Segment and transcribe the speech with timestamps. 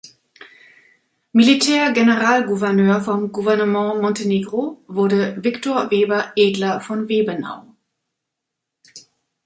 [1.31, 7.75] Militär-Generalgouverneur vom Gouvernement Montenegro wurde Viktor Weber Edler von Webenau.